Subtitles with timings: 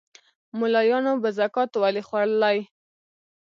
[0.59, 2.57] مُلایانو به زکات ولي خوړلای